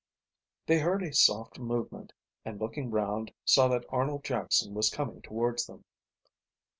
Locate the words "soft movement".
1.13-2.11